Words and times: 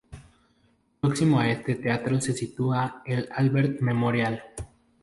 Próximo 0.99 1.39
a 1.39 1.47
este 1.51 1.75
teatro 1.75 2.19
se 2.19 2.33
sitúa 2.33 3.03
el 3.05 3.29
Albert 3.35 3.81
Memorial. 3.81 4.41